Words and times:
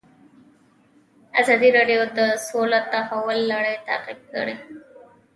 ازادي 1.41 1.69
راډیو 1.77 2.01
د 2.17 2.19
سوله 2.47 2.79
د 2.81 2.85
تحول 2.93 3.39
لړۍ 3.51 3.75
تعقیب 3.87 4.19
کړې. 4.33 4.55